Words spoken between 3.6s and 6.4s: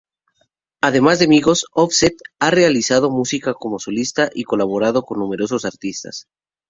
solista y colaborado con numerosos artistas.